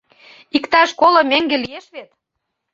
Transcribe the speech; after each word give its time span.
Иктаж 0.57 0.89
коло 0.99 1.21
меҥге 1.31 1.57
лиеш 1.63 1.85
вет! 1.95 2.09